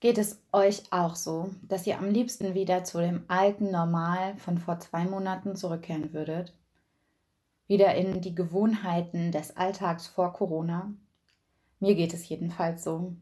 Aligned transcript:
Geht 0.00 0.18
es 0.18 0.42
euch 0.52 0.82
auch 0.90 1.14
so, 1.16 1.50
dass 1.62 1.86
ihr 1.86 1.98
am 1.98 2.10
liebsten 2.10 2.52
wieder 2.52 2.84
zu 2.84 2.98
dem 2.98 3.24
alten 3.28 3.70
Normal 3.70 4.36
von 4.36 4.58
vor 4.58 4.78
zwei 4.78 5.04
Monaten 5.04 5.56
zurückkehren 5.56 6.12
würdet? 6.12 6.52
Wieder 7.66 7.94
in 7.94 8.20
die 8.20 8.34
Gewohnheiten 8.34 9.32
des 9.32 9.56
Alltags 9.56 10.06
vor 10.06 10.34
Corona? 10.34 10.92
Mir 11.80 11.94
geht 11.94 12.12
es 12.12 12.28
jedenfalls 12.28 12.84
so. 12.84 13.14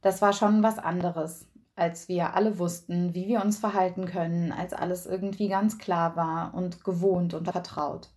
Das 0.00 0.22
war 0.22 0.32
schon 0.32 0.62
was 0.62 0.78
anderes, 0.78 1.48
als 1.74 2.08
wir 2.08 2.34
alle 2.34 2.60
wussten, 2.60 3.14
wie 3.14 3.26
wir 3.26 3.42
uns 3.42 3.58
verhalten 3.58 4.06
können, 4.06 4.52
als 4.52 4.72
alles 4.72 5.04
irgendwie 5.04 5.48
ganz 5.48 5.78
klar 5.78 6.14
war 6.14 6.54
und 6.54 6.84
gewohnt 6.84 7.34
und 7.34 7.50
vertraut. 7.50 8.10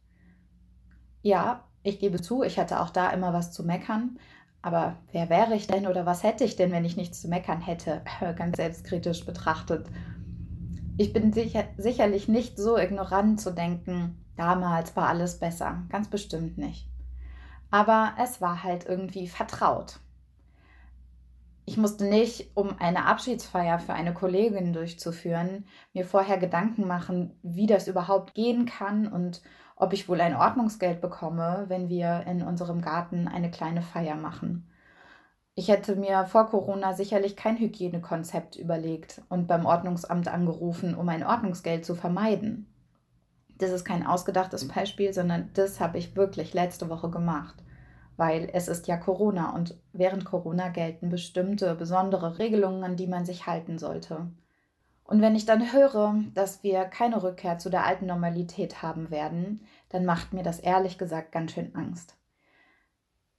Ja, 1.24 1.68
ich 1.82 2.00
gebe 2.00 2.22
zu, 2.22 2.44
ich 2.44 2.60
hatte 2.60 2.80
auch 2.80 2.92
da 2.92 3.10
immer 3.10 3.34
was 3.34 3.52
zu 3.52 3.64
meckern, 3.64 4.20
aber 4.62 4.98
wer 5.12 5.30
wäre 5.30 5.56
ich 5.56 5.68
denn 5.68 5.88
oder 5.88 6.06
was 6.06 6.24
hätte 6.24 6.44
ich 6.44 6.56
denn, 6.56 6.72
wenn 6.72 6.86
ich 6.86 6.98
nichts 6.98 7.22
zu 7.22 7.28
meckern 7.28 7.62
hätte? 7.62 8.02
Ganz 8.36 8.58
selbstkritisch 8.58 9.26
betrachtet. 9.26 9.88
Ich 10.98 11.14
bin 11.14 11.34
sicher, 11.34 11.64
sicherlich 11.78 12.28
nicht 12.28 12.58
so 12.58 12.78
ignorant 12.78 13.42
zu 13.42 13.52
denken, 13.52 14.24
damals 14.38 14.96
war 14.96 15.08
alles 15.08 15.40
besser. 15.40 15.84
Ganz 15.90 16.10
bestimmt 16.10 16.58
nicht. 16.58 16.88
Aber 17.72 18.14
es 18.22 18.42
war 18.42 18.64
halt 18.64 18.86
irgendwie 18.86 19.28
vertraut. 19.28 20.00
Ich 21.72 21.78
musste 21.78 22.04
nicht, 22.04 22.52
um 22.54 22.76
eine 22.80 23.06
Abschiedsfeier 23.06 23.80
für 23.80 23.94
eine 23.94 24.14
Kollegin 24.14 24.74
durchzuführen, 24.74 25.64
mir 25.94 26.04
vorher 26.04 26.38
Gedanken 26.38 26.86
machen, 26.86 27.40
wie 27.44 27.66
das 27.66 27.88
überhaupt 27.88 28.34
gehen 28.34 28.66
kann 28.66 29.08
und 29.08 29.42
ob 29.78 29.94
ich 29.94 30.10
wohl 30.10 30.20
ein 30.20 30.36
Ordnungsgeld 30.36 31.00
bekomme, 31.00 31.64
wenn 31.70 31.88
wir 31.88 32.26
in 32.28 32.42
unserem 32.42 32.82
Garten 32.82 33.30
eine 33.30 33.50
kleine 33.50 33.82
Feier 33.82 34.18
machen. 34.18 34.70
Ich 35.56 35.70
hätte 35.70 35.96
mir 35.96 36.26
vor 36.26 36.50
Corona 36.50 36.92
sicherlich 36.92 37.38
kein 37.38 37.58
Hygienekonzept 37.58 38.58
überlegt 38.58 39.22
und 39.30 39.48
beim 39.48 39.66
Ordnungsamt 39.66 40.28
angerufen, 40.28 40.94
um 40.94 41.08
ein 41.08 41.26
Ordnungsgeld 41.26 41.86
zu 41.86 41.96
vermeiden. 41.96 42.68
Das 43.60 43.72
ist 43.72 43.86
kein 43.86 44.06
ausgedachtes 44.06 44.68
Beispiel, 44.68 45.14
sondern 45.14 45.52
das 45.54 45.80
habe 45.80 46.00
ich 46.00 46.18
wirklich 46.18 46.54
letzte 46.54 46.90
Woche 46.90 47.10
gemacht, 47.10 47.64
weil 48.18 48.50
es 48.54 48.68
ist 48.68 48.88
ja 48.88 48.98
Corona 48.98 49.54
und 49.56 49.76
während 49.94 50.26
Corona 50.26 50.70
gelten 50.70 51.10
bestimmte 51.10 51.76
besondere 51.76 52.40
Regelungen, 52.40 52.84
an 52.84 52.96
die 52.96 53.08
man 53.08 53.26
sich 53.26 53.48
halten 53.48 53.78
sollte. 53.78 54.28
Und 55.04 55.22
wenn 55.22 55.36
ich 55.36 55.46
dann 55.46 55.74
höre, 55.74 56.16
dass 56.34 56.64
wir 56.64 56.86
keine 56.86 57.22
Rückkehr 57.22 57.58
zu 57.58 57.70
der 57.70 57.86
alten 57.86 58.06
Normalität 58.06 58.82
haben 58.82 59.12
werden, 59.12 59.62
dann 59.90 60.06
macht 60.06 60.32
mir 60.34 60.44
das 60.44 60.60
ehrlich 60.60 60.98
gesagt 60.98 61.32
ganz 61.32 61.52
schön 61.52 61.76
Angst. 61.76 62.16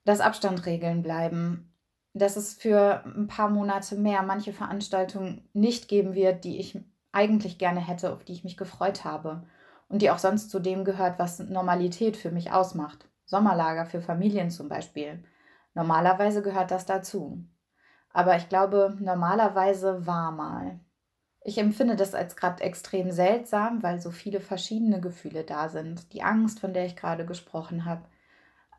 Dass 0.05 0.21
Abstandregeln 0.21 1.03
bleiben, 1.03 1.73
dass 2.13 2.37
es 2.37 2.55
für 2.55 3.05
ein 3.07 3.27
paar 3.27 3.49
Monate 3.49 3.97
mehr 3.97 4.23
manche 4.23 4.53
Veranstaltungen 4.53 5.49
nicht 5.55 5.89
geben 5.89 6.15
wird, 6.15 6.45
die 6.45 6.59
ich 6.59 6.79
eigentlich 7.11 7.59
gerne 7.59 7.81
hätte, 7.81 8.13
auf 8.13 8.25
die 8.25 8.33
ich 8.33 8.45
mich 8.45 8.57
gefreut 8.57 9.05
habe 9.05 9.45
und 9.89 10.03
die 10.03 10.11
auch 10.11 10.19
sonst 10.19 10.51
zu 10.51 10.59
dem 10.59 10.85
gehört, 10.85 11.19
was 11.19 11.39
Normalität 11.39 12.17
für 12.17 12.31
mich 12.31 12.53
ausmacht. 12.53 13.09
Sommerlager 13.33 13.87
für 13.87 14.03
Familien 14.03 14.51
zum 14.51 14.69
Beispiel. 14.69 15.25
Normalerweise 15.73 16.43
gehört 16.43 16.71
das 16.71 16.85
dazu. 16.85 17.43
Aber 18.13 18.37
ich 18.37 18.51
glaube, 18.51 18.95
normalerweise 19.01 20.07
war 20.07 20.31
mal. 20.33 20.79
Ich 21.43 21.57
empfinde 21.57 21.97
das 21.97 22.15
als 22.15 22.37
gerade 22.37 22.63
extrem 22.63 23.11
seltsam, 23.11 23.83
weil 23.83 24.03
so 24.03 24.11
viele 24.11 24.41
verschiedene 24.41 25.01
Gefühle 25.01 25.45
da 25.45 25.71
sind. 25.71 26.13
Die 26.13 26.23
Angst, 26.23 26.61
von 26.61 26.75
der 26.75 26.85
ich 26.85 26.95
gerade 26.95 27.25
gesprochen 27.25 27.87
habe. 27.87 28.03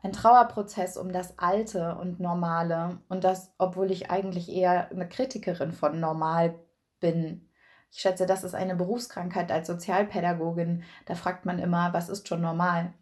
Ein 0.04 0.12
Trauerprozess 0.12 0.96
um 0.96 1.12
das 1.12 1.36
Alte 1.36 1.96
und 1.96 2.20
Normale. 2.20 3.00
Und 3.08 3.24
das, 3.24 3.52
obwohl 3.58 3.90
ich 3.90 4.12
eigentlich 4.12 4.48
eher 4.48 4.88
eine 4.92 5.08
Kritikerin 5.08 5.72
von 5.72 5.98
normal 5.98 6.54
bin. 7.00 7.48
Ich 7.90 7.98
schätze, 7.98 8.24
das 8.24 8.44
ist 8.44 8.54
eine 8.54 8.76
Berufskrankheit 8.76 9.50
als 9.50 9.66
Sozialpädagogin. 9.66 10.84
Da 11.06 11.16
fragt 11.16 11.44
man 11.44 11.58
immer, 11.58 11.92
was 11.92 12.08
ist 12.08 12.28
schon 12.28 12.40
normal? 12.40 12.94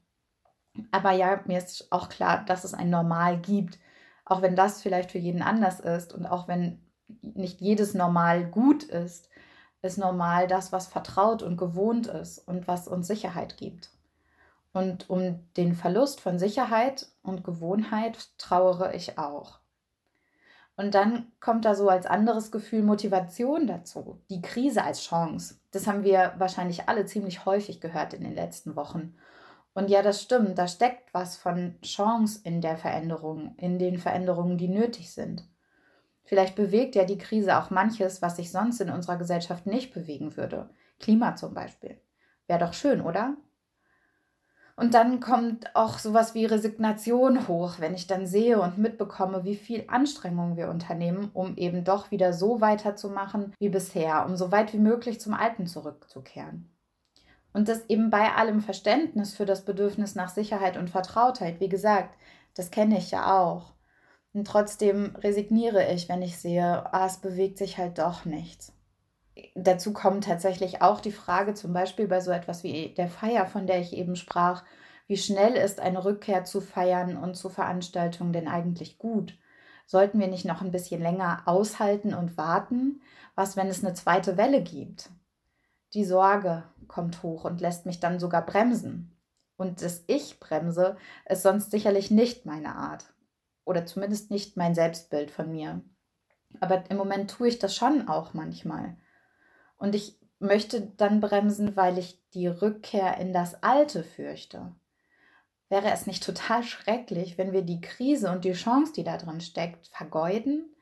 Aber 0.90 1.12
ja, 1.12 1.40
mir 1.46 1.58
ist 1.58 1.90
auch 1.90 2.08
klar, 2.08 2.44
dass 2.44 2.64
es 2.64 2.74
ein 2.74 2.90
Normal 2.90 3.38
gibt. 3.38 3.78
Auch 4.24 4.42
wenn 4.42 4.56
das 4.56 4.80
vielleicht 4.80 5.10
für 5.10 5.18
jeden 5.18 5.42
anders 5.42 5.80
ist 5.80 6.12
und 6.12 6.26
auch 6.26 6.48
wenn 6.48 6.80
nicht 7.20 7.60
jedes 7.60 7.94
Normal 7.94 8.46
gut 8.46 8.84
ist 8.84 9.28
ist 9.82 9.98
normal 9.98 10.46
das, 10.46 10.72
was 10.72 10.86
vertraut 10.86 11.42
und 11.42 11.56
gewohnt 11.56 12.06
ist 12.06 12.38
und 12.38 12.68
was 12.68 12.88
uns 12.88 13.08
Sicherheit 13.08 13.56
gibt. 13.56 13.90
Und 14.72 15.10
um 15.10 15.40
den 15.56 15.74
Verlust 15.74 16.20
von 16.20 16.38
Sicherheit 16.38 17.08
und 17.22 17.44
Gewohnheit 17.44 18.30
trauere 18.38 18.94
ich 18.94 19.18
auch. 19.18 19.58
Und 20.76 20.94
dann 20.94 21.30
kommt 21.40 21.66
da 21.66 21.74
so 21.74 21.88
als 21.90 22.06
anderes 22.06 22.50
Gefühl 22.50 22.82
Motivation 22.82 23.66
dazu, 23.66 24.18
die 24.30 24.40
Krise 24.40 24.82
als 24.82 25.02
Chance. 25.02 25.56
Das 25.72 25.86
haben 25.86 26.04
wir 26.04 26.32
wahrscheinlich 26.38 26.88
alle 26.88 27.04
ziemlich 27.04 27.44
häufig 27.44 27.80
gehört 27.80 28.14
in 28.14 28.22
den 28.22 28.34
letzten 28.34 28.74
Wochen. 28.76 29.14
Und 29.74 29.88
ja, 29.88 30.02
das 30.02 30.22
stimmt, 30.22 30.58
da 30.58 30.68
steckt 30.68 31.14
was 31.14 31.36
von 31.36 31.80
Chance 31.82 32.40
in 32.44 32.60
der 32.60 32.76
Veränderung, 32.76 33.54
in 33.56 33.78
den 33.78 33.98
Veränderungen, 33.98 34.58
die 34.58 34.68
nötig 34.68 35.12
sind. 35.12 35.48
Vielleicht 36.24 36.54
bewegt 36.54 36.94
ja 36.94 37.04
die 37.04 37.18
Krise 37.18 37.58
auch 37.58 37.70
manches, 37.70 38.22
was 38.22 38.36
sich 38.36 38.50
sonst 38.50 38.80
in 38.80 38.90
unserer 38.90 39.16
Gesellschaft 39.16 39.66
nicht 39.66 39.92
bewegen 39.92 40.36
würde. 40.36 40.70
Klima 40.98 41.36
zum 41.36 41.54
Beispiel. 41.54 42.00
Wäre 42.46 42.60
doch 42.60 42.74
schön, 42.74 43.00
oder? 43.00 43.36
Und 44.76 44.94
dann 44.94 45.20
kommt 45.20 45.76
auch 45.76 45.98
sowas 45.98 46.34
wie 46.34 46.46
Resignation 46.46 47.46
hoch, 47.46 47.74
wenn 47.78 47.94
ich 47.94 48.06
dann 48.06 48.26
sehe 48.26 48.60
und 48.60 48.78
mitbekomme, 48.78 49.44
wie 49.44 49.56
viel 49.56 49.84
Anstrengung 49.88 50.56
wir 50.56 50.70
unternehmen, 50.70 51.30
um 51.34 51.56
eben 51.56 51.84
doch 51.84 52.10
wieder 52.10 52.32
so 52.32 52.60
weiterzumachen 52.60 53.54
wie 53.58 53.68
bisher, 53.68 54.24
um 54.24 54.36
so 54.36 54.50
weit 54.50 54.72
wie 54.72 54.78
möglich 54.78 55.20
zum 55.20 55.34
Alten 55.34 55.66
zurückzukehren. 55.66 56.71
Und 57.52 57.68
das 57.68 57.84
eben 57.88 58.10
bei 58.10 58.32
allem 58.32 58.60
Verständnis 58.60 59.34
für 59.34 59.44
das 59.44 59.64
Bedürfnis 59.64 60.14
nach 60.14 60.30
Sicherheit 60.30 60.76
und 60.76 60.90
Vertrautheit, 60.90 61.60
wie 61.60 61.68
gesagt, 61.68 62.16
das 62.54 62.70
kenne 62.70 62.98
ich 62.98 63.10
ja 63.10 63.38
auch. 63.40 63.72
Und 64.32 64.46
trotzdem 64.46 65.14
resigniere 65.16 65.92
ich, 65.92 66.08
wenn 66.08 66.22
ich 66.22 66.38
sehe, 66.38 66.92
ah, 66.92 67.06
es 67.06 67.18
bewegt 67.18 67.58
sich 67.58 67.76
halt 67.76 67.98
doch 67.98 68.24
nichts. 68.24 68.72
Dazu 69.54 69.92
kommt 69.92 70.24
tatsächlich 70.24 70.82
auch 70.82 71.00
die 71.00 71.12
Frage, 71.12 71.54
zum 71.54 71.72
Beispiel 71.72 72.06
bei 72.06 72.20
so 72.20 72.30
etwas 72.30 72.62
wie 72.62 72.94
der 72.94 73.08
Feier, 73.08 73.46
von 73.46 73.66
der 73.66 73.80
ich 73.80 73.92
eben 73.94 74.16
sprach, 74.16 74.64
wie 75.06 75.16
schnell 75.16 75.54
ist 75.54 75.80
eine 75.80 76.04
Rückkehr 76.04 76.44
zu 76.44 76.60
Feiern 76.60 77.16
und 77.16 77.34
zu 77.34 77.50
Veranstaltungen 77.50 78.32
denn 78.32 78.48
eigentlich 78.48 78.98
gut? 78.98 79.36
Sollten 79.86 80.18
wir 80.20 80.28
nicht 80.28 80.44
noch 80.44 80.62
ein 80.62 80.70
bisschen 80.70 81.02
länger 81.02 81.42
aushalten 81.44 82.14
und 82.14 82.36
warten? 82.38 83.02
Was, 83.34 83.56
wenn 83.56 83.68
es 83.68 83.84
eine 83.84 83.94
zweite 83.94 84.36
Welle 84.36 84.62
gibt? 84.62 85.10
Die 85.92 86.04
Sorge 86.04 86.64
kommt 86.92 87.22
hoch 87.22 87.44
und 87.44 87.62
lässt 87.62 87.86
mich 87.86 88.00
dann 88.00 88.20
sogar 88.20 88.44
bremsen. 88.44 89.16
Und 89.56 89.80
das 89.80 90.04
Ich 90.08 90.38
bremse 90.40 90.96
ist 91.26 91.42
sonst 91.42 91.70
sicherlich 91.70 92.10
nicht 92.10 92.44
meine 92.44 92.76
Art 92.76 93.14
oder 93.64 93.86
zumindest 93.86 94.30
nicht 94.30 94.56
mein 94.56 94.74
Selbstbild 94.74 95.30
von 95.30 95.50
mir. 95.50 95.80
Aber 96.60 96.84
im 96.90 96.98
Moment 96.98 97.30
tue 97.30 97.48
ich 97.48 97.58
das 97.58 97.74
schon 97.74 98.08
auch 98.08 98.34
manchmal. 98.34 98.96
Und 99.78 99.94
ich 99.94 100.18
möchte 100.38 100.82
dann 100.98 101.20
bremsen, 101.20 101.76
weil 101.76 101.96
ich 101.96 102.22
die 102.34 102.48
Rückkehr 102.48 103.16
in 103.18 103.32
das 103.32 103.62
Alte 103.62 104.04
fürchte. 104.04 104.74
Wäre 105.70 105.90
es 105.92 106.06
nicht 106.06 106.22
total 106.22 106.62
schrecklich, 106.62 107.38
wenn 107.38 107.52
wir 107.52 107.62
die 107.62 107.80
Krise 107.80 108.30
und 108.30 108.44
die 108.44 108.52
Chance, 108.52 108.92
die 108.92 109.04
da 109.04 109.16
drin 109.16 109.40
steckt, 109.40 109.88
vergeuden? 109.88 110.74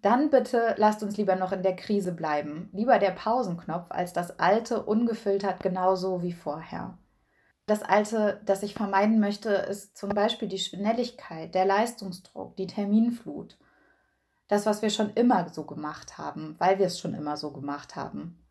Dann 0.00 0.30
bitte 0.30 0.74
lasst 0.76 1.02
uns 1.02 1.16
lieber 1.16 1.34
noch 1.34 1.50
in 1.50 1.62
der 1.62 1.74
Krise 1.74 2.12
bleiben. 2.12 2.70
Lieber 2.72 2.98
der 2.98 3.10
Pausenknopf 3.10 3.90
als 3.90 4.12
das 4.12 4.38
Alte 4.38 4.82
ungefiltert 4.84 5.60
genauso 5.60 6.22
wie 6.22 6.32
vorher. 6.32 6.96
Das 7.66 7.82
Alte, 7.82 8.40
das 8.46 8.62
ich 8.62 8.74
vermeiden 8.74 9.20
möchte, 9.20 9.50
ist 9.50 9.96
zum 9.96 10.10
Beispiel 10.10 10.48
die 10.48 10.58
Schnelligkeit, 10.58 11.54
der 11.54 11.66
Leistungsdruck, 11.66 12.56
die 12.56 12.66
Terminflut. 12.66 13.58
Das, 14.46 14.64
was 14.64 14.80
wir 14.80 14.88
schon 14.88 15.10
immer 15.10 15.48
so 15.50 15.64
gemacht 15.64 16.16
haben, 16.16 16.54
weil 16.58 16.78
wir 16.78 16.86
es 16.86 16.98
schon 16.98 17.12
immer 17.12 17.36
so 17.36 17.52
gemacht 17.52 17.96
haben. 17.96 18.42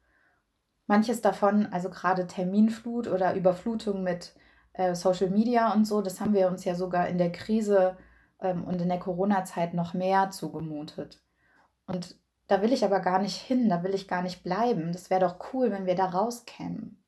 Manches 0.85 1.21
davon, 1.21 1.65
also 1.71 1.89
gerade 1.89 2.27
Terminflut 2.27 3.07
oder 3.07 3.33
Überflutung 3.33 4.03
mit 4.03 4.35
äh, 4.73 4.94
Social 4.94 5.29
Media 5.29 5.73
und 5.73 5.85
so, 5.85 6.01
das 6.01 6.21
haben 6.21 6.33
wir 6.33 6.47
uns 6.47 6.63
ja 6.65 6.75
sogar 6.75 7.07
in 7.07 7.17
der 7.17 7.31
Krise 7.31 7.97
ähm, 8.39 8.65
und 8.65 8.81
in 8.81 8.89
der 8.89 8.99
Corona-Zeit 8.99 9.73
noch 9.73 9.95
mehr 9.95 10.29
zugemutet. 10.29 11.19
Und 11.87 12.15
da 12.47 12.61
will 12.61 12.71
ich 12.71 12.85
aber 12.85 12.99
gar 12.99 13.19
nicht 13.19 13.37
hin, 13.37 13.69
da 13.69 13.83
will 13.83 13.93
ich 13.93 14.07
gar 14.07 14.21
nicht 14.21 14.43
bleiben. 14.43 14.91
Das 14.93 15.09
wäre 15.09 15.21
doch 15.21 15.53
cool, 15.53 15.71
wenn 15.71 15.85
wir 15.85 15.95
da 15.95 16.05
rauskämen. 16.05 17.03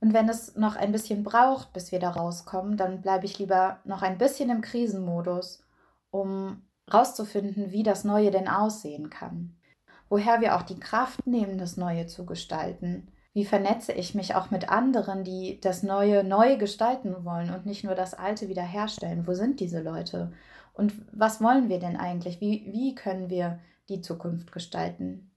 Und 0.00 0.12
wenn 0.12 0.28
es 0.28 0.56
noch 0.56 0.74
ein 0.74 0.90
bisschen 0.90 1.22
braucht, 1.22 1.72
bis 1.72 1.92
wir 1.92 2.00
da 2.00 2.10
rauskommen, 2.10 2.76
dann 2.76 3.02
bleibe 3.02 3.24
ich 3.24 3.38
lieber 3.38 3.78
noch 3.84 4.02
ein 4.02 4.18
bisschen 4.18 4.50
im 4.50 4.60
Krisenmodus, 4.60 5.62
um 6.10 6.62
rauszufinden, 6.92 7.70
wie 7.70 7.84
das 7.84 8.02
Neue 8.02 8.30
denn 8.30 8.48
aussehen 8.48 9.10
kann. 9.10 9.56
Woher 10.08 10.40
wir 10.40 10.56
auch 10.56 10.62
die 10.62 10.80
Kraft 10.80 11.26
nehmen, 11.26 11.56
das 11.56 11.76
Neue 11.76 12.06
zu 12.06 12.26
gestalten. 12.26 13.08
Wie 13.32 13.44
vernetze 13.46 13.92
ich 13.92 14.14
mich 14.14 14.34
auch 14.34 14.50
mit 14.50 14.68
anderen, 14.68 15.24
die 15.24 15.58
das 15.60 15.82
Neue 15.82 16.22
neu 16.24 16.56
gestalten 16.56 17.24
wollen 17.24 17.54
und 17.54 17.64
nicht 17.64 17.84
nur 17.84 17.94
das 17.94 18.12
Alte 18.12 18.48
wiederherstellen? 18.48 19.26
Wo 19.26 19.34
sind 19.34 19.60
diese 19.60 19.80
Leute? 19.80 20.32
Und 20.74 20.92
was 21.12 21.40
wollen 21.40 21.68
wir 21.68 21.78
denn 21.78 21.96
eigentlich? 21.96 22.40
Wie, 22.40 22.68
wie 22.72 22.94
können 22.94 23.30
wir 23.30 23.60
die 23.88 24.00
Zukunft 24.00 24.52
gestalten. 24.52 25.30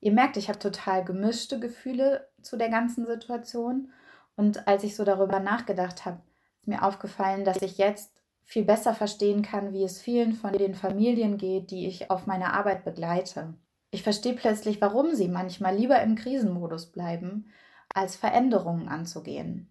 Ihr 0.00 0.12
merkt, 0.12 0.36
ich 0.36 0.48
habe 0.48 0.58
total 0.58 1.04
gemischte 1.04 1.58
Gefühle 1.58 2.28
zu 2.42 2.56
der 2.56 2.68
ganzen 2.68 3.06
Situation. 3.06 3.90
Und 4.36 4.68
als 4.68 4.84
ich 4.84 4.94
so 4.94 5.04
darüber 5.04 5.40
nachgedacht 5.40 6.04
habe, 6.04 6.20
ist 6.60 6.68
mir 6.68 6.84
aufgefallen, 6.84 7.44
dass 7.44 7.62
ich 7.62 7.78
jetzt 7.78 8.12
viel 8.44 8.64
besser 8.64 8.94
verstehen 8.94 9.42
kann, 9.42 9.72
wie 9.72 9.82
es 9.82 10.00
vielen 10.00 10.32
von 10.32 10.52
den 10.52 10.74
Familien 10.74 11.36
geht, 11.36 11.70
die 11.70 11.86
ich 11.86 12.10
auf 12.10 12.26
meiner 12.26 12.54
Arbeit 12.54 12.84
begleite. 12.84 13.54
Ich 13.90 14.02
verstehe 14.02 14.34
plötzlich, 14.34 14.80
warum 14.80 15.14
sie 15.14 15.28
manchmal 15.28 15.76
lieber 15.76 16.00
im 16.00 16.14
Krisenmodus 16.14 16.86
bleiben, 16.86 17.50
als 17.92 18.16
Veränderungen 18.16 18.88
anzugehen. 18.88 19.70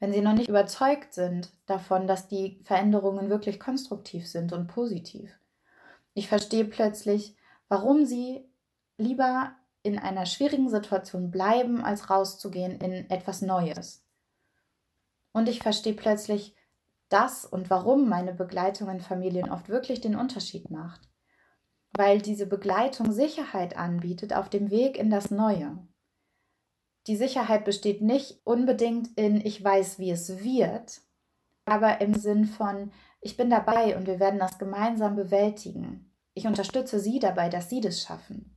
Wenn 0.00 0.12
sie 0.12 0.20
noch 0.20 0.34
nicht 0.34 0.48
überzeugt 0.48 1.14
sind 1.14 1.50
davon, 1.66 2.06
dass 2.06 2.28
die 2.28 2.60
Veränderungen 2.62 3.30
wirklich 3.30 3.58
konstruktiv 3.58 4.28
sind 4.28 4.52
und 4.52 4.68
positiv. 4.68 5.30
Ich 6.14 6.28
verstehe 6.28 6.64
plötzlich, 6.64 7.36
warum 7.68 8.06
sie 8.06 8.48
lieber 8.96 9.54
in 9.82 9.98
einer 9.98 10.26
schwierigen 10.26 10.70
Situation 10.70 11.30
bleiben, 11.30 11.84
als 11.84 12.08
rauszugehen 12.08 12.80
in 12.80 13.10
etwas 13.10 13.42
Neues. 13.42 14.02
Und 15.32 15.48
ich 15.48 15.58
verstehe 15.58 15.94
plötzlich, 15.94 16.54
dass 17.08 17.44
und 17.44 17.68
warum 17.68 18.08
meine 18.08 18.32
Begleitung 18.32 18.88
in 18.88 19.00
Familien 19.00 19.50
oft 19.50 19.68
wirklich 19.68 20.00
den 20.00 20.16
Unterschied 20.16 20.70
macht. 20.70 21.08
Weil 21.96 22.20
diese 22.20 22.46
Begleitung 22.46 23.12
Sicherheit 23.12 23.76
anbietet 23.76 24.32
auf 24.32 24.48
dem 24.48 24.70
Weg 24.70 24.96
in 24.96 25.10
das 25.10 25.30
Neue. 25.30 25.78
Die 27.06 27.16
Sicherheit 27.16 27.64
besteht 27.64 28.00
nicht 28.00 28.40
unbedingt 28.44 29.16
in 29.18 29.44
ich 29.44 29.62
weiß, 29.62 29.98
wie 29.98 30.10
es 30.10 30.42
wird, 30.42 31.02
aber 31.66 32.00
im 32.00 32.14
Sinn 32.14 32.46
von 32.46 32.90
ich 33.24 33.38
bin 33.38 33.48
dabei 33.48 33.96
und 33.96 34.06
wir 34.06 34.20
werden 34.20 34.38
das 34.38 34.58
gemeinsam 34.58 35.16
bewältigen. 35.16 36.12
Ich 36.34 36.46
unterstütze 36.46 37.00
Sie 37.00 37.18
dabei, 37.18 37.48
dass 37.48 37.70
Sie 37.70 37.80
das 37.80 38.02
schaffen. 38.02 38.54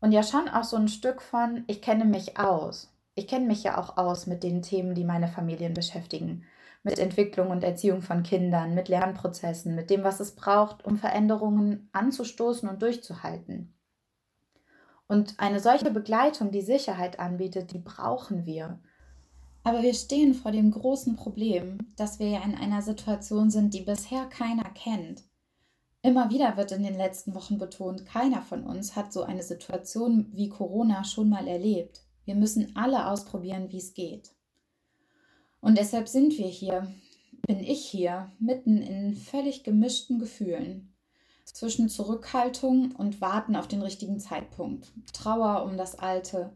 Und 0.00 0.12
ja 0.12 0.22
schon 0.22 0.48
auch 0.48 0.64
so 0.64 0.76
ein 0.76 0.88
Stück 0.88 1.20
von 1.20 1.64
ich 1.66 1.82
kenne 1.82 2.06
mich 2.06 2.38
aus. 2.38 2.90
Ich 3.14 3.28
kenne 3.28 3.46
mich 3.46 3.62
ja 3.62 3.76
auch 3.76 3.98
aus 3.98 4.26
mit 4.26 4.42
den 4.42 4.62
Themen, 4.62 4.94
die 4.94 5.04
meine 5.04 5.28
Familien 5.28 5.74
beschäftigen. 5.74 6.44
Mit 6.82 6.98
Entwicklung 6.98 7.50
und 7.50 7.62
Erziehung 7.62 8.00
von 8.00 8.22
Kindern, 8.22 8.74
mit 8.74 8.88
Lernprozessen, 8.88 9.74
mit 9.74 9.90
dem, 9.90 10.04
was 10.04 10.20
es 10.20 10.34
braucht, 10.34 10.86
um 10.86 10.96
Veränderungen 10.96 11.90
anzustoßen 11.92 12.70
und 12.70 12.80
durchzuhalten. 12.80 13.74
Und 15.06 15.34
eine 15.36 15.60
solche 15.60 15.90
Begleitung, 15.90 16.50
die 16.50 16.62
Sicherheit 16.62 17.18
anbietet, 17.18 17.72
die 17.72 17.78
brauchen 17.78 18.46
wir. 18.46 18.80
Aber 19.64 19.82
wir 19.82 19.94
stehen 19.94 20.34
vor 20.34 20.50
dem 20.50 20.70
großen 20.70 21.16
Problem, 21.16 21.78
dass 21.96 22.18
wir 22.18 22.28
ja 22.28 22.42
in 22.42 22.54
einer 22.54 22.82
Situation 22.82 23.50
sind, 23.50 23.74
die 23.74 23.82
bisher 23.82 24.26
keiner 24.26 24.68
kennt. 24.70 25.22
Immer 26.02 26.30
wieder 26.30 26.56
wird 26.56 26.72
in 26.72 26.82
den 26.82 26.96
letzten 26.96 27.34
Wochen 27.34 27.58
betont, 27.58 28.04
keiner 28.06 28.42
von 28.42 28.64
uns 28.64 28.96
hat 28.96 29.12
so 29.12 29.22
eine 29.22 29.44
Situation 29.44 30.26
wie 30.32 30.48
Corona 30.48 31.04
schon 31.04 31.28
mal 31.28 31.46
erlebt. 31.46 32.02
Wir 32.24 32.34
müssen 32.34 32.74
alle 32.74 33.06
ausprobieren, 33.08 33.70
wie 33.70 33.78
es 33.78 33.94
geht. 33.94 34.32
Und 35.60 35.78
deshalb 35.78 36.08
sind 36.08 36.36
wir 36.38 36.48
hier, 36.48 36.92
bin 37.46 37.60
ich 37.60 37.84
hier, 37.84 38.32
mitten 38.40 38.78
in 38.78 39.14
völlig 39.14 39.62
gemischten 39.62 40.18
Gefühlen 40.18 40.92
zwischen 41.44 41.88
Zurückhaltung 41.88 42.92
und 42.96 43.20
Warten 43.20 43.54
auf 43.54 43.68
den 43.68 43.82
richtigen 43.82 44.18
Zeitpunkt, 44.18 44.90
Trauer 45.12 45.64
um 45.64 45.76
das 45.76 45.96
Alte, 45.96 46.52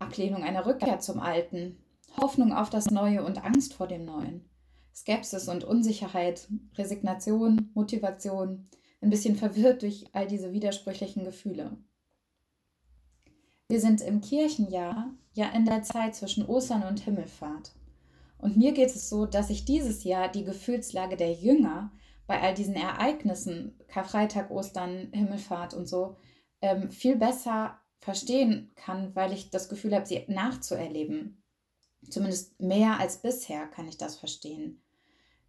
Ablehnung 0.00 0.42
einer 0.42 0.66
Rückkehr 0.66 0.98
zum 0.98 1.20
Alten, 1.20 1.76
Hoffnung 2.18 2.52
auf 2.52 2.70
das 2.70 2.90
Neue 2.90 3.24
und 3.24 3.44
Angst 3.44 3.74
vor 3.74 3.86
dem 3.86 4.04
Neuen, 4.04 4.48
Skepsis 4.94 5.48
und 5.48 5.64
Unsicherheit, 5.64 6.48
Resignation, 6.76 7.70
Motivation, 7.74 8.68
ein 9.00 9.10
bisschen 9.10 9.36
verwirrt 9.36 9.82
durch 9.82 10.06
all 10.12 10.26
diese 10.26 10.52
widersprüchlichen 10.52 11.24
Gefühle. 11.24 11.76
Wir 13.68 13.80
sind 13.80 14.00
im 14.00 14.20
Kirchenjahr 14.20 15.12
ja 15.34 15.50
in 15.50 15.64
der 15.64 15.82
Zeit 15.82 16.14
zwischen 16.14 16.46
Ostern 16.46 16.82
und 16.82 17.00
Himmelfahrt. 17.00 17.72
Und 18.38 18.56
mir 18.56 18.72
geht 18.72 18.90
es 18.90 19.08
so, 19.08 19.26
dass 19.26 19.50
ich 19.50 19.64
dieses 19.64 20.04
Jahr 20.04 20.28
die 20.28 20.44
Gefühlslage 20.44 21.16
der 21.16 21.32
Jünger 21.32 21.92
bei 22.26 22.40
all 22.40 22.54
diesen 22.54 22.74
Ereignissen, 22.74 23.78
Karfreitag, 23.88 24.50
Ostern, 24.50 25.08
Himmelfahrt 25.12 25.74
und 25.74 25.86
so, 25.86 26.16
ähm, 26.60 26.90
viel 26.90 27.16
besser 27.16 27.78
verstehen 28.00 28.70
kann, 28.74 29.14
weil 29.14 29.32
ich 29.32 29.50
das 29.50 29.68
Gefühl 29.68 29.94
habe, 29.94 30.06
sie 30.06 30.24
nachzuerleben. 30.28 31.42
Zumindest 32.10 32.60
mehr 32.60 32.98
als 32.98 33.18
bisher 33.18 33.66
kann 33.66 33.88
ich 33.88 33.96
das 33.96 34.16
verstehen. 34.16 34.82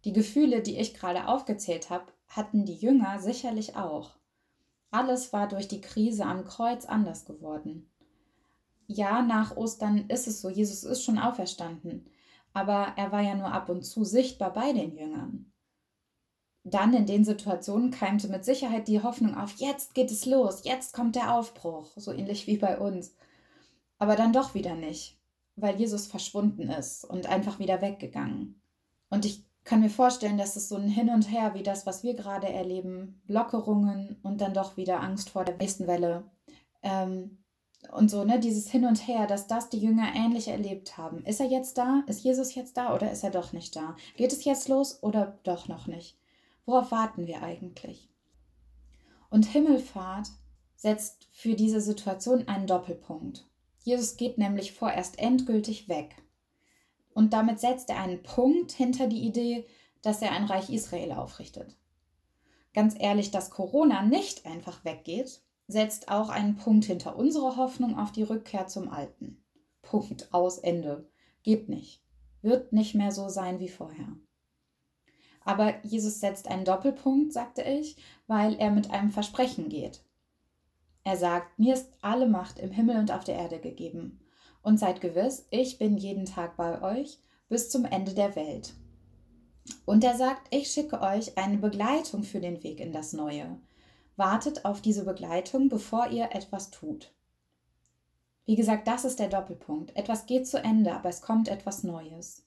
Die 0.04 0.12
Gefühle, 0.12 0.62
die 0.62 0.78
ich 0.78 0.94
gerade 0.94 1.28
aufgezählt 1.28 1.90
habe, 1.90 2.12
hatten 2.28 2.64
die 2.64 2.74
Jünger 2.74 3.20
sicherlich 3.20 3.76
auch. 3.76 4.12
Alles 4.90 5.32
war 5.32 5.48
durch 5.48 5.68
die 5.68 5.80
Krise 5.80 6.24
am 6.24 6.44
Kreuz 6.44 6.84
anders 6.86 7.24
geworden. 7.24 7.90
Ja, 8.86 9.22
nach 9.22 9.56
Ostern 9.56 10.08
ist 10.08 10.26
es 10.26 10.40
so, 10.40 10.48
Jesus 10.48 10.84
ist 10.84 11.02
schon 11.02 11.18
auferstanden, 11.18 12.06
aber 12.52 12.94
er 12.96 13.12
war 13.12 13.20
ja 13.20 13.36
nur 13.36 13.52
ab 13.52 13.68
und 13.68 13.84
zu 13.84 14.04
sichtbar 14.04 14.52
bei 14.52 14.72
den 14.72 14.96
Jüngern 14.96 15.50
dann 16.64 16.92
in 16.92 17.06
den 17.06 17.24
Situationen 17.24 17.90
keimte 17.90 18.28
mit 18.28 18.44
Sicherheit 18.44 18.88
die 18.88 19.02
Hoffnung 19.02 19.36
auf, 19.36 19.54
jetzt 19.56 19.94
geht 19.94 20.10
es 20.10 20.26
los, 20.26 20.64
jetzt 20.64 20.92
kommt 20.92 21.16
der 21.16 21.34
Aufbruch, 21.34 21.90
so 21.96 22.12
ähnlich 22.12 22.46
wie 22.46 22.58
bei 22.58 22.78
uns. 22.78 23.14
Aber 23.98 24.16
dann 24.16 24.32
doch 24.32 24.54
wieder 24.54 24.74
nicht, 24.74 25.18
weil 25.56 25.76
Jesus 25.76 26.06
verschwunden 26.06 26.70
ist 26.70 27.04
und 27.04 27.26
einfach 27.26 27.58
wieder 27.58 27.80
weggegangen. 27.82 28.60
Und 29.08 29.24
ich 29.24 29.44
kann 29.64 29.80
mir 29.80 29.90
vorstellen, 29.90 30.38
dass 30.38 30.56
es 30.56 30.68
so 30.68 30.76
ein 30.76 30.88
Hin 30.88 31.10
und 31.10 31.30
Her 31.30 31.54
wie 31.54 31.62
das, 31.62 31.86
was 31.86 32.02
wir 32.02 32.14
gerade 32.14 32.48
erleben, 32.48 33.22
Lockerungen 33.26 34.18
und 34.22 34.40
dann 34.40 34.54
doch 34.54 34.76
wieder 34.76 35.00
Angst 35.00 35.30
vor 35.30 35.44
der 35.44 35.56
nächsten 35.56 35.86
Welle. 35.86 36.24
Ähm, 36.82 37.38
und 37.92 38.10
so, 38.10 38.24
ne, 38.24 38.38
dieses 38.38 38.70
Hin 38.70 38.84
und 38.84 39.06
Her, 39.06 39.26
dass 39.26 39.46
das 39.46 39.68
die 39.68 39.78
Jünger 39.78 40.12
ähnlich 40.14 40.48
erlebt 40.48 40.98
haben. 40.98 41.24
Ist 41.24 41.40
er 41.40 41.46
jetzt 41.46 41.78
da? 41.78 42.02
Ist 42.06 42.22
Jesus 42.22 42.54
jetzt 42.54 42.76
da 42.76 42.94
oder 42.94 43.10
ist 43.10 43.24
er 43.24 43.30
doch 43.30 43.52
nicht 43.52 43.74
da? 43.74 43.96
Geht 44.16 44.32
es 44.32 44.44
jetzt 44.44 44.68
los 44.68 45.02
oder 45.02 45.38
doch 45.44 45.68
noch 45.68 45.86
nicht? 45.86 46.18
Worauf 46.66 46.90
warten 46.90 47.26
wir 47.26 47.42
eigentlich? 47.42 48.08
Und 49.30 49.46
Himmelfahrt 49.46 50.28
setzt 50.76 51.28
für 51.32 51.54
diese 51.54 51.80
Situation 51.80 52.48
einen 52.48 52.66
Doppelpunkt. 52.66 53.49
Jesus 53.82 54.16
geht 54.16 54.38
nämlich 54.38 54.72
vorerst 54.72 55.18
endgültig 55.18 55.88
weg. 55.88 56.16
Und 57.14 57.32
damit 57.32 57.60
setzt 57.60 57.90
er 57.90 57.98
einen 58.00 58.22
Punkt 58.22 58.72
hinter 58.72 59.06
die 59.06 59.26
Idee, 59.26 59.66
dass 60.02 60.22
er 60.22 60.32
ein 60.32 60.44
Reich 60.44 60.70
Israel 60.70 61.12
aufrichtet. 61.12 61.76
Ganz 62.72 62.94
ehrlich, 62.98 63.30
dass 63.30 63.50
Corona 63.50 64.02
nicht 64.02 64.46
einfach 64.46 64.84
weggeht, 64.84 65.42
setzt 65.66 66.08
auch 66.08 66.28
einen 66.28 66.56
Punkt 66.56 66.84
hinter 66.84 67.16
unsere 67.16 67.56
Hoffnung 67.56 67.98
auf 67.98 68.12
die 68.12 68.22
Rückkehr 68.22 68.66
zum 68.66 68.88
Alten. 68.88 69.42
Punkt 69.82 70.32
aus 70.32 70.58
Ende. 70.58 71.08
Geht 71.42 71.68
nicht. 71.68 72.02
Wird 72.42 72.72
nicht 72.72 72.94
mehr 72.94 73.12
so 73.12 73.28
sein 73.28 73.60
wie 73.60 73.68
vorher. 73.68 74.08
Aber 75.44 75.84
Jesus 75.84 76.20
setzt 76.20 76.48
einen 76.48 76.64
Doppelpunkt, 76.64 77.32
sagte 77.32 77.62
ich, 77.62 77.96
weil 78.26 78.54
er 78.56 78.70
mit 78.70 78.90
einem 78.90 79.10
Versprechen 79.10 79.68
geht. 79.68 80.02
Er 81.04 81.16
sagt, 81.16 81.58
mir 81.58 81.74
ist 81.74 81.88
alle 82.02 82.28
Macht 82.28 82.58
im 82.58 82.70
Himmel 82.70 82.96
und 82.96 83.10
auf 83.10 83.24
der 83.24 83.36
Erde 83.36 83.58
gegeben. 83.58 84.20
Und 84.62 84.78
seid 84.78 85.00
gewiss, 85.00 85.46
ich 85.50 85.78
bin 85.78 85.96
jeden 85.96 86.26
Tag 86.26 86.56
bei 86.56 86.82
euch 86.82 87.18
bis 87.48 87.70
zum 87.70 87.84
Ende 87.84 88.12
der 88.14 88.36
Welt. 88.36 88.74
Und 89.86 90.04
er 90.04 90.16
sagt, 90.16 90.54
ich 90.54 90.70
schicke 90.70 91.00
euch 91.00 91.36
eine 91.38 91.58
Begleitung 91.58 92.22
für 92.22 92.40
den 92.40 92.62
Weg 92.62 92.80
in 92.80 92.92
das 92.92 93.12
Neue. 93.12 93.58
Wartet 94.16 94.64
auf 94.64 94.80
diese 94.80 95.04
Begleitung, 95.04 95.68
bevor 95.68 96.08
ihr 96.08 96.30
etwas 96.32 96.70
tut. 96.70 97.12
Wie 98.44 98.56
gesagt, 98.56 98.86
das 98.86 99.04
ist 99.04 99.18
der 99.18 99.28
Doppelpunkt. 99.28 99.96
Etwas 99.96 100.26
geht 100.26 100.46
zu 100.46 100.62
Ende, 100.62 100.92
aber 100.92 101.08
es 101.08 101.22
kommt 101.22 101.48
etwas 101.48 101.84
Neues. 101.84 102.44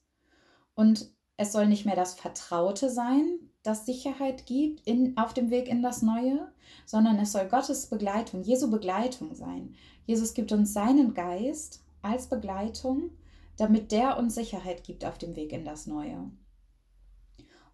Und 0.74 1.08
es 1.36 1.52
soll 1.52 1.66
nicht 1.66 1.84
mehr 1.84 1.96
das 1.96 2.14
Vertraute 2.14 2.90
sein, 2.90 3.26
das 3.64 3.86
Sicherheit 3.86 4.46
gibt 4.46 4.86
in, 4.86 5.16
auf 5.16 5.34
dem 5.34 5.50
Weg 5.50 5.68
in 5.68 5.82
das 5.82 6.02
Neue, 6.02 6.52
sondern 6.86 7.18
es 7.18 7.32
soll 7.32 7.48
Gottes 7.48 7.86
Begleitung, 7.86 8.42
Jesu 8.42 8.70
Begleitung 8.70 9.34
sein. 9.34 9.74
Jesus 10.06 10.34
gibt 10.34 10.52
uns 10.52 10.72
seinen 10.72 11.14
Geist 11.14 11.82
als 12.02 12.28
Begleitung, 12.28 13.10
damit 13.56 13.90
der 13.90 14.18
uns 14.18 14.34
Sicherheit 14.34 14.84
gibt 14.84 15.04
auf 15.04 15.16
dem 15.16 15.34
Weg 15.34 15.52
in 15.52 15.64
das 15.64 15.86
Neue. 15.86 16.30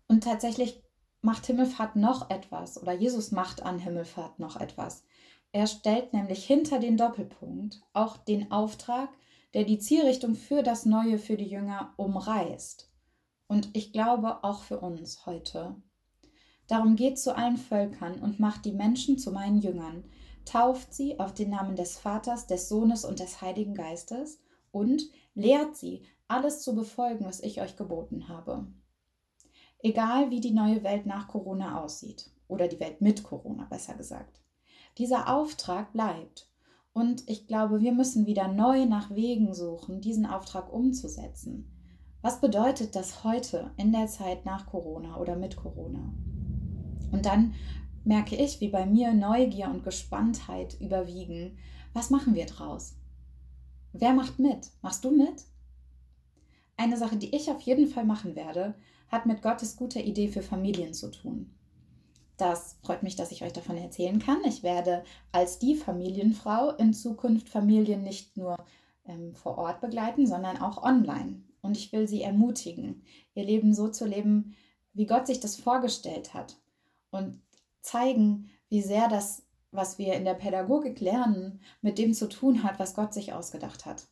Und 0.07 0.25
tatsächlich 0.25 0.83
macht 1.23 1.47
Himmelfahrt 1.47 1.97
noch 1.97 2.31
etwas 2.31 2.81
oder 2.81 2.93
Jesus 2.93 3.33
macht 3.33 3.63
an 3.63 3.79
Himmelfahrt 3.79 4.39
noch 4.39 4.57
etwas. 4.57 5.05
Er 5.53 5.67
stellt 5.67 6.13
nämlich 6.13 6.45
hinter 6.45 6.79
den 6.79 6.97
Doppelpunkt 6.97 7.83
auch 7.93 8.17
den 8.17 8.53
Auftrag, 8.53 9.09
der 9.55 9.65
die 9.65 9.81
Zielrichtung 9.81 10.37
für 10.37 10.63
das 10.63 10.87
Neue 10.87 11.19
für 11.19 11.37
die 11.37 11.49
Jünger 11.49 11.93
umreißt. 11.97 12.90
Und 13.51 13.71
ich 13.73 13.93
glaube 13.93 14.45
auch 14.45 14.63
für 14.63 14.79
uns 14.79 15.27
heute. 15.27 15.75
Darum 16.69 16.95
geht 16.95 17.19
zu 17.19 17.35
allen 17.35 17.57
Völkern 17.57 18.21
und 18.21 18.39
macht 18.39 18.65
die 18.65 18.71
Menschen 18.71 19.19
zu 19.19 19.33
meinen 19.33 19.61
Jüngern, 19.61 20.05
tauft 20.45 20.95
sie 20.95 21.19
auf 21.19 21.35
den 21.35 21.51
Namen 21.51 21.75
des 21.75 21.99
Vaters, 21.99 22.47
des 22.47 22.69
Sohnes 22.69 23.05
und 23.05 23.19
des 23.19 23.43
Heiligen 23.43 23.75
Geistes 23.75 24.39
und 24.71 25.03
lehrt 25.35 25.77
sie, 25.77 26.05
alles 26.29 26.63
zu 26.63 26.77
befolgen, 26.77 27.25
was 27.25 27.41
ich 27.41 27.61
euch 27.61 27.75
geboten 27.75 28.29
habe. 28.29 28.69
Egal 29.81 30.31
wie 30.31 30.39
die 30.39 30.53
neue 30.53 30.85
Welt 30.85 31.07
nach 31.07 31.27
Corona 31.27 31.83
aussieht, 31.83 32.31
oder 32.47 32.69
die 32.69 32.79
Welt 32.79 33.01
mit 33.01 33.25
Corona 33.25 33.65
besser 33.65 33.95
gesagt. 33.95 34.41
dieser 34.97 35.29
Auftrag 35.29 35.93
bleibt. 35.93 36.49
Und 36.93 37.29
ich 37.29 37.49
glaube, 37.49 37.81
wir 37.81 37.93
müssen 37.93 38.27
wieder 38.27 38.47
neu 38.47 38.87
nach 38.87 39.11
Wegen 39.11 39.55
suchen, 39.55 40.01
diesen 40.01 40.27
Auftrag 40.27 40.73
umzusetzen. 40.73 41.80
Was 42.23 42.41
bedeutet 42.41 42.95
das 42.97 43.25
heute 43.25 43.71
in 43.79 43.93
der 43.93 44.07
Zeit 44.07 44.45
nach 44.45 44.67
Corona 44.67 45.17
oder 45.17 45.37
mit 45.37 45.57
Corona? 45.57 46.13
Und 47.13 47.25
dann 47.25 47.55
merke 48.05 48.37
ich, 48.37 48.61
wie 48.61 48.69
bei 48.69 48.85
mir 48.85 49.13
Neugier 49.15 49.71
und 49.71 49.85
Gespanntheit 49.85 50.77
überwiegen. 50.81 51.59
Was 51.95 52.11
machen 52.11 52.35
wir 52.35 52.47
draus? 52.47 52.97
Wer 53.93 54.13
macht 54.13 54.39
mit? 54.39 54.71
Machst 54.83 55.05
du 55.05 55.11
mit? 55.11 55.45
Eine 56.77 56.97
Sache, 56.97 57.17
die 57.17 57.35
ich 57.35 57.51
auf 57.51 57.61
jeden 57.63 57.89
Fall 57.89 58.05
machen 58.05 58.37
werde, 58.37 58.75
hat 59.09 59.27
mit 59.27 59.43
Gottes 59.43 59.77
guter 59.77 60.01
Idee 60.01 60.29
für 60.29 60.43
Familien 60.43 60.95
zu 60.95 61.11
tun. 61.11 61.51
Das 62.37 62.79
freut 62.83 63.03
mich, 63.03 63.17
dass 63.17 63.33
ich 63.33 63.43
euch 63.43 63.53
davon 63.53 63.77
erzählen 63.77 64.19
kann. 64.19 64.39
Ich 64.47 64.63
werde 64.63 65.05
als 65.33 65.59
die 65.59 65.75
Familienfrau 65.75 66.71
in 66.77 66.95
Zukunft 66.95 67.49
Familien 67.49 68.03
nicht 68.03 68.37
nur 68.37 68.57
ähm, 69.07 69.35
vor 69.35 69.59
Ort 69.59 69.81
begleiten, 69.81 70.27
sondern 70.27 70.59
auch 70.59 70.83
online. 70.83 71.43
Und 71.63 71.77
ich 71.77 71.93
will 71.93 72.09
sie 72.09 72.23
ermutigen, 72.23 73.03
ihr 73.35 73.45
Leben 73.45 73.75
so 73.75 73.89
zu 73.89 74.07
leben, 74.07 74.57
wie 74.93 75.07
Gott 75.07 75.27
sich 75.27 75.41
das 75.41 75.57
vorgestellt 75.57 76.35
hat. 76.35 76.57
Und 77.11 77.41
zeigen, 77.83 78.51
wie 78.69 78.83
sehr 78.83 79.09
das, 79.09 79.43
was 79.73 79.99
wir 79.99 80.15
in 80.15 80.25
der 80.25 80.35
Pädagogik 80.35 81.01
lernen, 81.01 81.61
mit 81.83 81.99
dem 81.99 82.15
zu 82.15 82.29
tun 82.29 82.63
hat, 82.63 82.79
was 82.79 82.95
Gott 82.95 83.15
sich 83.15 83.33
ausgedacht 83.33 83.87
hat. 83.87 84.07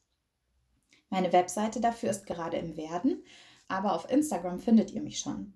Meine 1.11 1.33
Webseite 1.33 1.81
dafür 1.81 2.11
ist 2.11 2.27
gerade 2.27 2.59
im 2.59 2.77
Werden, 2.77 3.23
aber 3.67 3.95
auf 3.95 4.11
Instagram 4.11 4.59
findet 4.59 4.91
ihr 4.93 5.03
mich 5.03 5.19
schon. 5.19 5.55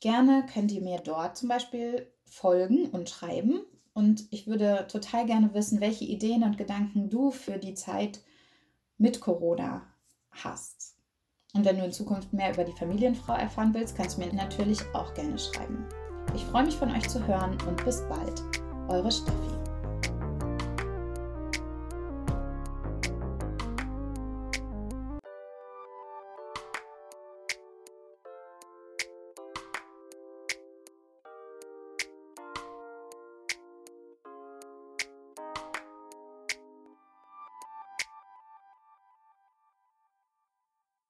Gerne 0.00 0.46
könnt 0.52 0.70
ihr 0.70 0.82
mir 0.82 0.98
dort 0.98 1.36
zum 1.36 1.48
Beispiel 1.48 2.06
folgen 2.24 2.86
und 2.86 3.08
schreiben. 3.08 3.62
Und 3.94 4.26
ich 4.30 4.46
würde 4.46 4.86
total 4.88 5.26
gerne 5.26 5.52
wissen, 5.54 5.80
welche 5.80 6.04
Ideen 6.04 6.44
und 6.44 6.56
Gedanken 6.56 7.10
du 7.10 7.30
für 7.30 7.58
die 7.58 7.74
Zeit 7.74 8.20
mit 8.96 9.20
Corona 9.20 9.86
hast. 10.30 10.96
Und 11.54 11.64
wenn 11.64 11.78
du 11.78 11.84
in 11.84 11.92
Zukunft 11.92 12.32
mehr 12.32 12.52
über 12.52 12.64
die 12.64 12.72
Familienfrau 12.72 13.34
erfahren 13.34 13.72
willst, 13.74 13.96
kannst 13.96 14.16
du 14.16 14.24
mir 14.24 14.32
natürlich 14.32 14.80
auch 14.94 15.12
gerne 15.14 15.38
schreiben. 15.38 15.86
Ich 16.34 16.44
freue 16.44 16.64
mich 16.64 16.76
von 16.76 16.90
euch 16.90 17.08
zu 17.08 17.26
hören 17.26 17.56
und 17.66 17.84
bis 17.84 18.02
bald. 18.08 18.42
Eure 18.88 19.10
Steffi. 19.10 19.67